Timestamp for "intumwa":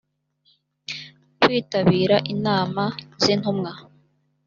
3.33-3.71